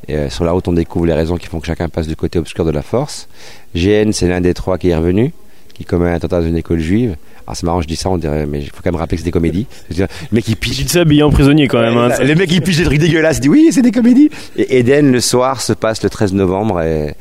et 0.08 0.16
euh, 0.16 0.30
sur 0.30 0.44
la 0.44 0.52
route, 0.52 0.68
on 0.68 0.74
découvre 0.74 1.06
les 1.06 1.14
raisons 1.14 1.38
qui 1.38 1.48
font 1.48 1.60
que 1.60 1.68
chacun 1.68 1.90
passe 1.90 2.08
du 2.08 2.16
côté 2.16 2.40
obscur 2.40 2.66
de 2.66 2.72
la 2.72 2.82
force. 2.82 3.28
GN, 3.76 4.12
c'est 4.12 4.28
l'un 4.28 4.42
des 4.42 4.54
trois 4.54 4.78
qui 4.78 4.90
est 4.90 4.96
revenu, 4.96 5.34
qui 5.74 5.86
commet 5.86 6.10
un 6.10 6.14
attentat 6.14 6.42
dans 6.42 6.48
une 6.48 6.58
école 6.58 6.80
juive. 6.80 7.16
Alors 7.46 7.56
c'est 7.56 7.66
marrant, 7.66 7.82
je 7.82 7.88
dis 7.88 7.96
ça, 7.96 8.10
on 8.10 8.18
dirait, 8.18 8.46
mais 8.46 8.60
il 8.60 8.70
faut 8.70 8.82
quand 8.84 8.92
même 8.92 9.00
rappeler 9.00 9.18
que 9.18 9.22
c'est 9.22 9.26
des 9.26 9.32
comédies. 9.32 9.68
Le 9.96 10.08
mec 10.32 10.48
il 10.48 10.56
pige. 10.56 10.86
Ça 10.88 11.02
habillé 11.02 11.24
en 11.24 11.32
prisonnier 11.32 11.68
quand 11.68 11.82
même. 11.82 11.98
Hein. 11.98 12.10
Le 12.24 12.36
mec 12.36 12.52
il 12.52 12.62
pige 12.62 12.78
des 12.78 12.84
trucs 12.84 13.00
dégueulasses, 13.00 13.38
il 13.38 13.42
dit 13.42 13.50
oui, 13.50 13.70
c'est 13.72 13.82
des 13.82 13.92
comédies. 13.92 14.30
Et 14.58 14.80
Eden, 14.80 15.12
le 15.12 15.20
soir, 15.22 15.62
se 15.62 15.74
passe 15.74 16.04
le 16.04 16.10
13 16.10 16.34
novembre 16.34 16.82
et, 16.82 17.16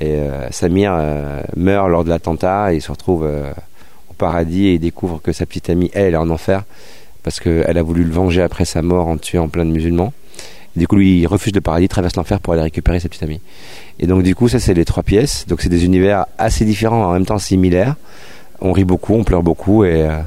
et 0.00 0.16
euh, 0.16 0.50
Samir 0.50 0.92
euh, 0.96 1.40
meurt 1.56 1.88
lors 1.88 2.04
de 2.04 2.08
l'attentat 2.08 2.72
et 2.72 2.76
il 2.76 2.82
se 2.82 2.90
retrouve 2.90 3.24
au 3.24 4.14
paradis 4.14 4.68
et 4.68 4.74
il 4.74 4.80
découvre 4.80 5.20
que 5.22 5.32
sa 5.32 5.46
petite 5.46 5.70
amie, 5.70 5.90
elle, 5.94 6.14
est 6.14 6.18
en 6.18 6.30
enfer 6.30 6.64
parce 7.22 7.40
qu'elle 7.40 7.78
a 7.78 7.82
voulu 7.82 8.04
le 8.04 8.12
venger 8.12 8.42
après 8.42 8.64
sa 8.64 8.82
mort 8.82 9.08
en 9.08 9.16
tuant 9.16 9.48
plein 9.48 9.64
de 9.64 9.70
musulmans. 9.70 10.12
Du 10.76 10.88
coup, 10.88 10.96
lui, 10.96 11.20
il 11.20 11.26
refuse 11.26 11.54
le 11.54 11.60
paradis, 11.60 11.88
traverse 11.88 12.16
l'enfer 12.16 12.40
pour 12.40 12.52
aller 12.52 12.62
récupérer 12.62 12.98
sa 13.00 13.08
petite 13.08 13.22
amie. 13.22 13.40
Et 14.00 14.06
donc, 14.06 14.22
du 14.22 14.34
coup, 14.34 14.48
ça, 14.48 14.58
c'est 14.58 14.74
les 14.74 14.84
trois 14.84 15.02
pièces. 15.02 15.46
Donc, 15.46 15.60
c'est 15.60 15.68
des 15.68 15.84
univers 15.84 16.26
assez 16.36 16.64
différents, 16.64 17.04
en 17.04 17.12
même 17.12 17.26
temps 17.26 17.38
similaires. 17.38 17.94
On 18.60 18.72
rit 18.72 18.84
beaucoup, 18.84 19.14
on 19.14 19.24
pleure 19.24 19.42
beaucoup, 19.42 19.84
et, 19.84 20.02
euh, 20.02 20.18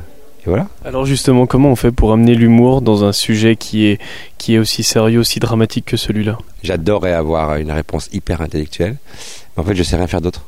voilà. 0.46 0.68
Alors, 0.86 1.06
justement, 1.06 1.46
comment 1.48 1.70
on 1.70 1.76
fait 1.76 1.92
pour 1.92 2.14
amener 2.14 2.34
l'humour 2.34 2.82
dans 2.82 3.04
un 3.04 3.12
sujet 3.12 3.58
qui 3.58 3.88
est, 3.88 4.00
qui 4.38 4.56
est 4.56 4.58
aussi 4.58 4.84
sérieux, 4.84 5.20
aussi 5.20 5.40
dramatique 5.40 5.84
que 5.86 5.98
celui-là? 5.98 6.38
J'adorerais 6.64 7.12
avoir 7.14 7.58
une 7.58 7.72
réponse 7.72 8.08
hyper 8.14 8.42
intellectuelle. 8.42 8.96
Mais 9.58 9.64
en 9.64 9.66
fait, 9.66 9.76
je 9.76 9.84
sais 9.84 9.98
rien 9.98 10.08
faire 10.08 10.22
d'autre. 10.22 10.46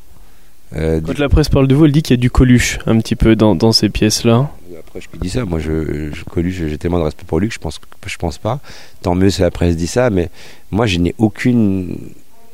Euh, 0.75 1.01
Quand 1.05 1.17
la 1.19 1.29
presse 1.29 1.49
parle 1.49 1.67
de 1.67 1.75
vous, 1.75 1.85
elle 1.85 1.91
dit 1.91 2.01
qu'il 2.03 2.15
y 2.15 2.19
a 2.19 2.21
du 2.21 2.29
coluche 2.29 2.79
un 2.85 2.97
petit 2.99 3.15
peu 3.15 3.35
dans, 3.35 3.55
dans 3.55 3.71
ces 3.73 3.89
pièces-là 3.89 4.49
après, 4.89 5.01
je 5.01 5.09
peux 5.09 5.19
dire 5.19 5.31
ça. 5.31 5.45
Moi, 5.45 5.59
je, 5.59 6.11
je 6.11 6.67
j'ai 6.67 6.77
tellement 6.79 6.97
de 6.97 7.03
respect 7.03 7.25
pour 7.25 7.39
lui 7.39 7.47
que 7.47 7.53
je 7.53 7.59
pense, 7.59 7.79
je 8.05 8.17
pense 8.17 8.39
pas. 8.39 8.59
Tant 9.03 9.13
mieux 9.13 9.29
si 9.29 9.41
la 9.41 9.51
presse 9.51 9.75
dit 9.75 9.87
ça, 9.87 10.09
mais 10.09 10.29
moi, 10.71 10.87
je 10.87 10.97
n'ai 10.97 11.13
aucune. 11.19 11.95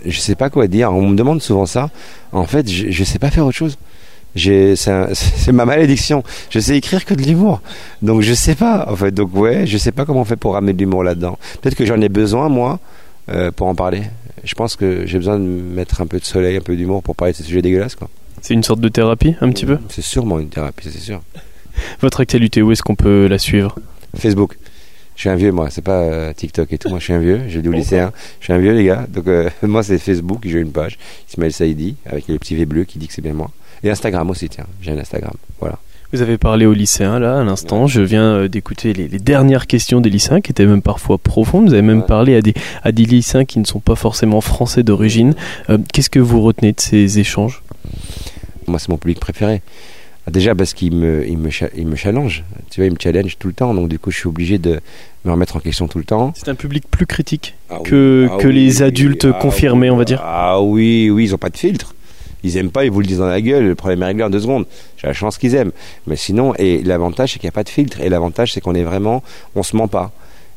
Je 0.06 0.20
sais 0.20 0.36
pas 0.36 0.50
quoi 0.50 0.68
dire. 0.68 0.92
On 0.92 1.10
me 1.10 1.16
demande 1.16 1.42
souvent 1.42 1.66
ça. 1.66 1.90
En 2.34 2.46
fait, 2.46 2.70
je, 2.70 2.92
je 2.92 3.04
sais 3.04 3.20
pas 3.20 3.32
faire 3.32 3.46
autre 3.46 3.58
chose. 3.58 3.78
C'est 4.36 5.52
ma 5.54 5.64
malédiction. 5.64 6.24
Je 6.50 6.60
sais 6.60 6.76
écrire 6.76 7.06
que 7.06 7.14
de 7.14 7.22
l'humour. 7.22 7.62
Donc, 8.02 8.22
je 8.22 8.34
sais 8.34 8.56
pas. 8.56 8.86
En 8.92 8.96
fait, 8.98 9.12
donc, 9.12 9.34
ouais, 9.34 9.66
je 9.66 9.78
sais 9.78 9.94
pas 9.94 10.06
comment 10.06 10.22
on 10.22 10.26
fait 10.26 10.36
pour 10.36 10.54
ramener 10.54 10.74
de 10.74 10.80
l'humour 10.80 11.04
là-dedans. 11.06 11.40
Peut-être 11.62 11.76
que 11.76 11.86
j'en 11.86 12.02
ai 12.02 12.10
besoin, 12.10 12.50
moi, 12.50 12.80
euh, 13.30 13.52
pour 13.52 13.68
en 13.68 13.76
parler. 13.76 14.04
Je 14.44 14.54
pense 14.56 14.76
que 14.76 15.06
j'ai 15.06 15.18
besoin 15.18 15.40
de 15.40 15.46
mettre 15.46 16.02
un 16.02 16.08
peu 16.08 16.20
de 16.20 16.26
soleil, 16.26 16.58
un 16.58 16.62
peu 16.62 16.76
d'humour 16.76 17.02
pour 17.02 17.16
parler 17.16 17.32
de 17.32 17.38
ces 17.38 17.44
sujets 17.44 17.62
dégueulasses, 17.62 17.96
quoi. 17.96 18.10
C'est 18.42 18.54
une 18.54 18.64
sorte 18.64 18.82
de 18.82 18.90
thérapie, 18.90 19.36
un 19.40 19.50
petit 19.50 19.66
peu? 19.66 19.80
C'est 19.90 20.04
sûrement 20.04 20.38
une 20.40 20.50
thérapie, 20.50 20.90
c'est 20.92 21.00
sûr. 21.00 21.22
Votre 22.02 22.22
actualité, 22.22 22.62
où 22.62 22.72
est-ce 22.72 22.84
qu'on 22.84 22.96
peut 22.96 23.28
la 23.28 23.38
suivre 23.38 23.76
Facebook. 24.18 24.58
Je 25.16 25.22
suis 25.22 25.30
un 25.30 25.36
vieux, 25.36 25.52
moi. 25.52 25.70
C'est 25.70 25.82
pas 25.84 26.02
euh, 26.02 26.34
TikTok 26.34 26.72
et 26.74 26.78
tout. 26.78 26.90
Moi, 26.90 27.00
je 27.00 27.06
suis 27.06 27.14
un 27.14 27.20
vieux. 27.20 27.42
J'ai 27.48 27.66
au 27.66 27.72
lycéen. 27.72 28.12
Je 28.40 28.46
suis 28.46 28.54
un 28.54 28.58
vieux, 28.58 28.74
les 28.74 28.84
gars. 28.84 29.08
Donc, 29.10 29.28
euh, 29.28 29.50
moi, 29.64 29.82
c'est 29.82 29.98
Facebook. 29.98 30.42
J'ai 30.46 30.60
une 30.60 30.72
page. 30.72 30.98
Ismaël 31.30 31.54
Saïdi, 31.54 31.96
avec 32.06 32.28
les 32.28 32.38
petits 32.38 32.56
V 32.56 32.66
bleus 32.66 32.84
qui 32.84 33.00
dit 33.00 33.08
que 33.08 33.14
c'est 33.14 33.22
bien 33.22 33.34
moi. 33.34 33.50
Et 33.84 33.90
Instagram 33.90 34.30
aussi, 34.30 34.50
tiens. 34.50 34.66
J'ai 34.82 34.92
un 34.92 34.98
Instagram. 34.98 35.34
Voilà. 35.60 35.80
Vous 36.12 36.22
avez 36.22 36.38
parlé 36.38 36.66
aux 36.66 36.74
lycéens 36.74 37.20
là 37.20 37.40
à 37.40 37.44
l'instant. 37.44 37.88
Je 37.88 38.02
viens 38.02 38.36
euh, 38.36 38.48
d'écouter 38.48 38.94
les, 38.94 39.08
dernières 39.08 39.68
questions 39.68 40.02
des 40.02 40.10
lycéens 40.10 40.42
qui 40.42 40.52
étaient 40.52 40.66
même 40.66 40.82
parfois 40.82 41.18
profondes. 41.18 41.68
Vous 41.68 41.74
avez 41.74 41.82
même 41.82 42.06
parlé 42.06 42.36
à 42.36 42.42
des, 42.42 42.54
à 42.84 42.92
des 42.92 43.06
lycéens 43.06 43.46
qui 43.46 43.60
ne 43.60 43.66
sont 43.66 43.80
pas 43.80 43.96
forcément 43.96 44.42
français 44.42 44.84
d'origine. 44.84 45.34
Qu'est-ce 45.94 46.10
que 46.10 46.20
vous 46.20 46.42
retenez 46.42 46.74
de 46.74 46.80
ces 46.80 47.20
échanges? 47.20 47.64
Moi, 48.68 48.80
c'est 48.80 48.90
mon 48.90 48.98
public 48.98 49.20
préféré. 49.20 49.62
Déjà 50.30 50.56
parce 50.56 50.74
qu'il 50.74 50.96
me, 50.96 51.28
il 51.28 51.38
me, 51.38 51.50
il 51.76 51.88
me 51.88 51.96
challenge. 51.96 52.44
Tu 52.72 52.80
vois, 52.80 52.88
il 52.88 52.94
me 52.94 52.98
challenge 53.00 53.38
tout 53.38 53.48
le 53.48 53.54
temps. 53.54 53.74
Donc, 53.74 53.90
du 53.90 54.00
coup, 54.00 54.10
je 54.10 54.18
suis 54.18 54.28
obligé 54.28 54.58
de 54.58 54.80
me 55.24 55.32
remettre 55.32 55.56
en 55.56 55.60
question 55.60 55.88
tout 55.88 56.00
le 56.00 56.04
temps. 56.04 56.34
C'est 56.36 56.50
un 56.50 56.56
public 56.56 56.86
plus 56.90 57.06
critique 57.06 57.56
ah 57.70 57.78
que, 57.84 58.28
ah 58.32 58.38
que 58.38 58.48
les 58.48 58.82
adultes 58.82 59.28
ah 59.30 59.38
confirmés, 59.40 59.92
on 59.92 59.98
va 59.98 60.06
dire. 60.06 60.22
Ah 60.24 60.62
oui, 60.62 61.10
oui, 61.12 61.26
ils 61.26 61.32
n'ont 61.32 61.38
pas 61.38 61.50
de 61.50 61.58
filtre. 61.58 61.94
Ils 62.44 62.58
aiment 62.58 62.72
pas, 62.72 62.86
ils 62.86 62.92
vous 62.92 63.02
le 63.02 63.08
disent 63.08 63.20
dans 63.20 63.28
la 63.28 63.42
gueule. 63.42 63.66
Le 63.66 63.76
problème 63.76 64.02
est 64.04 64.08
réglé 64.08 64.24
en 64.24 64.30
deux 64.30 64.40
secondes. 64.40 64.66
J'ai 64.98 65.08
la 65.08 65.14
chance 65.14 65.38
qu'ils 65.38 65.56
aiment. 65.56 65.72
Mais 66.08 66.16
sinon, 66.16 66.54
et 66.58 66.82
l'avantage, 66.84 67.34
c'est 67.34 67.40
qu'il 67.40 67.48
n'y 67.48 67.54
a 67.54 67.58
pas 67.58 67.64
de 67.64 67.70
filtre. 67.70 68.02
Et 68.02 68.10
l'avantage, 68.10 68.54
c'est 68.54 68.62
qu'on 68.62 68.76
est 68.76 68.84
vraiment, 68.84 69.24
on 69.56 69.64
se 69.64 69.76
ment 69.76 69.88
pas. 69.88 70.12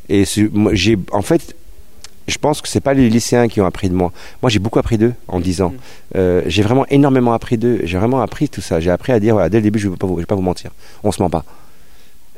Et 0.09 0.25
j'ai, 0.73 0.99
en 1.13 1.23
fait, 1.23 1.55
je 2.29 2.39
pense 2.39 2.61
que 2.61 2.69
c'est 2.69 2.81
pas 2.81 2.95
les 2.95 3.09
lycéens 3.09 3.49
qui 3.49 3.61
ont 3.61 3.67
appris 3.67 3.89
de 3.89 3.95
moi. 3.95 4.13
Moi, 4.43 4.51
j'ai 4.51 4.59
beaucoup 4.59 4.79
appris 4.79 4.99
d'eux 4.99 5.15
en 5.27 5.41
dix 5.41 5.63
ans. 5.63 5.73
Euh, 6.15 6.43
j'ai 6.47 6.63
vraiment 6.63 6.87
énormément 6.89 7.33
appris 7.33 7.57
d'eux. 7.57 7.81
J'ai 7.85 7.99
vraiment 7.99 8.21
appris 8.21 8.49
tout 8.49 8.61
ça. 8.61 8.81
J'ai 8.81 8.91
appris 8.91 9.13
à 9.13 9.21
dire, 9.21 9.35
voilà, 9.35 9.49
dès 9.49 9.59
le 9.59 9.63
début, 9.63 9.79
je 9.79 9.89
ne 9.89 9.93
vais, 9.93 10.27
pas 10.27 10.35
vous 10.35 10.43
mentir. 10.43 10.71
On 11.03 11.11
se 11.11 11.23
ment 11.23 11.31
pas. 11.31 11.45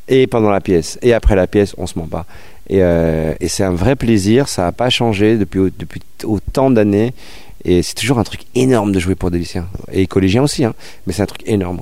Et 0.08 0.26
pendant 0.26 0.50
la 0.50 0.60
pièce, 0.60 0.98
et 1.02 1.12
après 1.12 1.34
la 1.36 1.46
pièce, 1.46 1.74
on 1.76 1.86
se 1.86 1.98
ment 1.98 2.06
pas. 2.06 2.24
Et, 2.68 2.82
euh, 2.82 3.34
c'est 3.46 3.64
un 3.64 3.72
vrai 3.72 3.96
plaisir. 3.96 4.48
Ça 4.48 4.62
n'a 4.62 4.72
pas 4.72 4.90
changé 4.90 5.36
depuis, 5.36 5.72
autant 6.24 6.70
d'années. 6.70 7.12
Et 7.64 7.82
c'est 7.82 7.94
toujours 7.94 8.18
un 8.18 8.24
truc 8.24 8.42
énorme 8.54 8.92
de 8.92 9.00
jouer 9.00 9.16
pour 9.16 9.30
des 9.30 9.38
lycéens. 9.38 9.66
Et 9.92 10.06
collégiens 10.06 10.42
aussi, 10.42 10.64
hein. 10.64 10.72
mais 11.06 11.12
c'est 11.12 11.22
un 11.22 11.26
truc 11.26 11.42
énorme. 11.46 11.80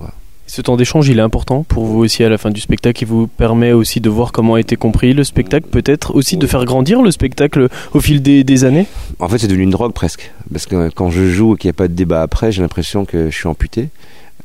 Ce 0.50 0.62
temps 0.62 0.78
d'échange, 0.78 1.06
il 1.10 1.18
est 1.18 1.22
important 1.22 1.62
pour 1.62 1.84
vous 1.84 1.98
aussi 1.98 2.24
à 2.24 2.30
la 2.30 2.38
fin 2.38 2.50
du 2.50 2.62
spectacle. 2.62 3.02
Il 3.02 3.06
vous 3.06 3.26
permet 3.26 3.72
aussi 3.72 4.00
de 4.00 4.08
voir 4.08 4.32
comment 4.32 4.54
a 4.54 4.60
été 4.60 4.76
compris 4.76 5.12
le 5.12 5.22
spectacle, 5.22 5.66
peut-être 5.68 6.14
aussi 6.14 6.38
de 6.38 6.46
faire 6.46 6.64
grandir 6.64 7.02
le 7.02 7.10
spectacle 7.10 7.68
au 7.92 8.00
fil 8.00 8.22
des, 8.22 8.64
années 8.64 8.86
En 9.18 9.28
fait, 9.28 9.36
c'est 9.36 9.46
devenu 9.46 9.64
une 9.64 9.70
drogue 9.70 9.92
presque. 9.92 10.32
Parce 10.50 10.64
que 10.64 10.88
quand 10.88 11.10
je 11.10 11.28
joue 11.28 11.54
et 11.54 11.58
qu'il 11.58 11.68
n'y 11.68 11.72
a 11.72 11.74
pas 11.74 11.86
de 11.86 11.92
débat 11.92 12.22
après, 12.22 12.50
j'ai 12.50 12.62
l'impression 12.62 13.04
que 13.04 13.28
je 13.28 13.36
suis 13.36 13.46
amputé. 13.46 13.90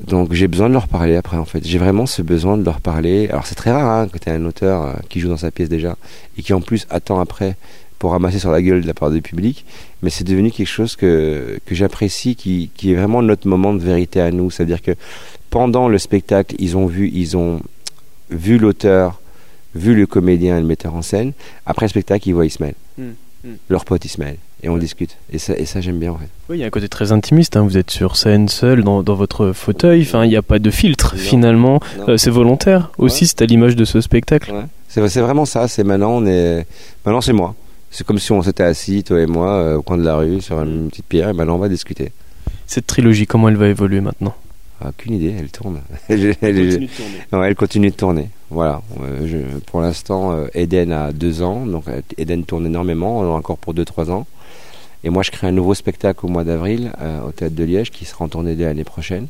Donc 0.06 0.34
j'ai 0.34 0.50
besoin 0.50 0.68
de 0.68 0.74
leur 0.74 0.90
parler 0.90 1.16
après 1.16 1.38
en 1.38 1.46
fait. 1.46 1.66
J'ai 1.66 1.78
vraiment 1.78 2.06
ce 2.06 2.22
besoin 2.22 2.58
de 2.58 2.66
leur 2.66 2.82
parler. 2.82 3.30
Alors 3.30 3.48
c'est 3.48 3.56
très 3.56 3.72
rare 3.72 4.02
hein, 4.02 4.10
quand 4.12 4.20
tu 4.20 4.30
un 4.30 4.44
auteur 4.44 4.82
euh, 4.82 4.94
qui 5.08 5.22
joue 5.22 5.30
dans 5.30 5.38
sa 5.38 5.52
pièce 5.52 5.70
déjà 5.70 5.96
et 6.38 6.42
qui 6.42 6.52
en 6.52 6.60
plus 6.60 6.86
attend 6.90 7.22
après 7.22 7.56
pour 8.04 8.12
ramasser 8.12 8.40
sur 8.40 8.52
la 8.52 8.62
gueule 8.62 8.82
de 8.82 8.88
la 8.88 8.94
part 8.94 9.12
du 9.12 9.22
public. 9.22 9.64
Mais 10.02 10.10
c'est 10.10 10.26
devenu 10.26 10.52
quelque 10.52 10.68
chose 10.68 10.98
que, 10.98 11.58
que 11.66 11.74
j'apprécie, 11.74 12.36
qui, 12.36 12.70
qui 12.76 12.92
est 12.92 12.96
vraiment 12.96 13.22
notre 13.22 13.48
moment 13.48 13.74
de 13.74 13.80
vérité 13.80 14.20
à 14.20 14.30
nous. 14.32 14.52
C'est-à-dire 14.52 14.82
que 14.82 14.92
pendant 15.54 15.88
le 15.88 16.00
spectacle, 16.00 16.56
ils 16.58 16.76
ont 16.76 16.88
vu, 16.88 17.12
ils 17.14 17.38
ont 17.38 17.62
vu 18.32 18.58
l'auteur, 18.58 19.22
vu 19.76 19.94
le 19.94 20.08
comédien 20.08 20.58
et 20.58 20.60
le 20.60 20.66
metteur 20.66 20.96
en 20.96 21.04
scène. 21.04 21.34
Après 21.68 21.86
le 21.86 21.92
spectacle, 21.92 22.28
ils 22.28 22.32
voient 22.32 22.48
Ismaël, 22.48 22.74
hmm, 22.98 23.12
hmm. 23.44 23.54
leur 23.70 23.86
pote 23.86 24.04
Ismaël, 24.04 24.38
et 24.64 24.70
on 24.70 24.78
discute. 24.78 25.16
Et 25.32 25.38
ça, 25.38 25.56
et 25.56 25.66
ça 25.66 25.80
j'aime 25.80 26.00
bien 26.00 26.12
en 26.12 26.18
fait. 26.18 26.28
Oui, 26.50 26.58
il 26.58 26.62
y 26.62 26.64
a 26.64 26.66
un 26.66 26.72
côté 26.72 26.90
très 26.90 27.12
intimiste. 27.12 27.56
Hein. 27.56 27.62
Vous 27.62 27.78
êtes 27.78 27.92
sur 27.92 28.16
scène 28.16 28.48
seul 28.48 28.84
dans, 28.84 29.04
dans 29.04 29.14
votre 29.14 29.52
fauteuil. 29.52 30.02
Enfin, 30.02 30.26
il 30.26 30.30
n'y 30.30 30.36
a 30.36 30.42
pas 30.42 30.58
de 30.58 30.72
filtre 30.72 31.16
finalement. 31.16 31.80
Euh, 32.08 32.18
c'est 32.18 32.32
volontaire 32.32 32.90
aussi. 32.98 33.28
C'est 33.28 33.44
à 33.44 33.46
l'image 33.46 33.76
de 33.76 33.86
ce 33.86 34.02
spectacle. 34.02 34.52
Ouais. 34.54 34.66
C'est 34.88 35.22
vraiment 35.22 35.46
ça. 35.46 35.68
C'est 35.68 35.84
maintenant, 35.84 36.14
on 36.14 36.26
est 36.26 36.66
maintenant 37.06 37.22
c'est 37.22 37.34
moi. 37.34 37.54
C'est 37.92 38.08
comme 38.08 38.18
si 38.18 38.32
on 38.32 38.42
s'était 38.42 38.64
assis, 38.64 39.04
toi 39.04 39.22
et 39.22 39.28
moi, 39.28 39.52
euh, 39.52 39.76
au 39.76 39.84
coin 39.84 40.00
de 40.00 40.04
la 40.04 40.16
rue, 40.16 40.42
sur 40.42 40.64
une 40.64 40.90
petite 40.90 41.06
pierre, 41.06 41.30
et 41.30 41.34
maintenant 41.34 41.58
on 41.58 41.60
va 41.60 41.70
discuter. 41.70 42.12
Cette 42.66 42.88
trilogie, 42.88 43.28
comment 43.28 43.50
elle 43.50 43.58
va 43.58 43.68
évoluer 43.68 44.02
maintenant? 44.02 44.34
Aucune 44.90 45.14
idée, 45.14 45.34
elle 45.38 45.50
tourne. 45.50 45.82
elle, 46.10 46.36
continue 46.36 46.88
de 46.88 46.88
tourner. 46.88 47.48
elle 47.48 47.56
continue 47.56 47.90
de 47.90 47.96
tourner. 47.96 48.30
Voilà. 48.50 48.82
Euh, 49.02 49.60
pour 49.66 49.82
l'instant, 49.82 50.32
euh, 50.32 50.48
Eden 50.54 50.92
a 50.92 51.12
deux 51.12 51.42
ans, 51.42 51.66
donc 51.66 51.88
euh, 51.88 52.02
Eden 52.18 52.46
tourne 52.46 52.66
énormément, 52.66 53.20
encore 53.34 53.58
pour 53.58 53.74
deux 53.74 53.86
trois 53.86 54.12
ans. 54.12 54.28
Et 55.04 55.10
moi, 55.10 55.24
je 55.24 55.32
crée 55.32 55.48
un 55.48 55.52
nouveau 55.52 55.74
spectacle 55.74 56.26
au 56.26 56.30
mois 56.30 56.44
d'avril 56.46 56.94
au 57.28 57.32
Théâtre 57.32 57.56
de 57.56 57.64
Liège 57.66 57.92
qui 57.92 58.06
sera 58.06 58.24
en 58.24 58.30
tournée 58.30 58.56
dès 58.56 58.64
l'année 58.64 58.86
prochaine. 58.86 59.28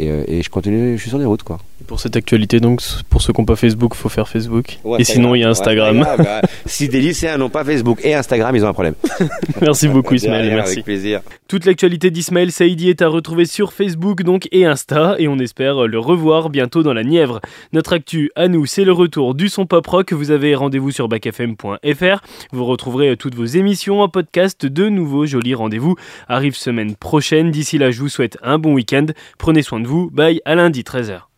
Euh, 0.00 0.24
et, 0.26 0.42
je 0.42 0.50
continue, 0.50 0.96
je 0.96 1.00
suis 1.00 1.10
sur 1.10 1.18
les 1.18 1.24
routes 1.24 1.42
quoi. 1.42 1.58
pour 1.86 2.00
cette 2.00 2.16
actualité 2.16 2.60
donc, 2.60 2.80
pour 3.10 3.20
ceux 3.20 3.32
qui 3.32 3.40
n'ont 3.40 3.44
pas 3.44 3.56
Facebook, 3.56 3.94
faut 3.94 4.08
faire 4.08 4.28
Facebook. 4.28 4.78
et 4.98 5.04
sinon 5.04 5.34
il 5.34 5.40
y 5.40 5.44
a 5.44 5.50
Instagram. 5.50 6.06
Bah, 6.18 6.42
si 6.66 6.88
des 6.88 7.00
lycéens 7.00 7.36
n'ont 7.36 7.50
pas 7.50 7.64
Facebook 7.64 8.00
et 8.02 8.14
Instagram, 8.14 8.56
ils 8.56 8.64
ont 8.64 8.68
un 8.68 8.72
problème. 8.72 8.94
merci 9.60 9.88
beaucoup 9.88 10.14
Ismaël, 10.14 10.48
merci. 10.48 10.72
Avec 10.72 10.84
plaisir. 10.84 11.20
Toute 11.46 11.66
l'actualité 11.66 12.10
d'Ismaël 12.10 12.50
Saïdi 12.50 12.88
est 12.88 13.02
à 13.02 13.08
retrouver 13.08 13.44
sur 13.44 13.72
Facebook 13.72 14.22
donc 14.22 14.48
et 14.50 14.64
Insta 14.64 15.16
et 15.18 15.28
on 15.28 15.38
espère 15.38 15.86
le 15.86 15.98
revoir 15.98 16.48
bientôt 16.48 16.82
dans 16.82 16.94
la 16.94 17.04
Nièvre. 17.04 17.40
Notre 17.72 17.92
actu 17.92 18.30
à 18.34 18.48
nous, 18.48 18.64
c'est 18.64 18.84
le 18.84 18.92
retour 18.92 19.34
du 19.34 19.50
son 19.50 19.66
pop 19.66 19.86
rock. 19.86 20.12
Vous 20.12 20.30
avez 20.30 20.54
rendez-vous 20.54 20.90
sur 20.90 21.08
bacfm.fr. 21.08 22.22
Vous 22.52 22.64
retrouverez 22.64 23.16
toutes 23.18 23.34
vos 23.34 23.44
émissions 23.44 24.00
en 24.00 24.08
podcast. 24.08 24.64
De 24.64 24.88
nouveaux 24.88 25.26
jolis 25.26 25.54
rendez-vous 25.54 25.96
arrivent 26.28 26.56
semaine 26.56 26.94
prochaine. 26.96 27.50
D'ici 27.50 27.76
là, 27.76 27.90
je 27.90 28.00
vous 28.00 28.08
souhaite 28.08 28.38
un 28.42 28.58
bon 28.58 28.72
week-end. 28.72 29.06
Prenez 29.36 29.62
soin 29.62 29.81
vous. 29.86 30.10
Bye, 30.10 30.40
à 30.44 30.54
lundi 30.54 30.82
13h. 30.82 31.31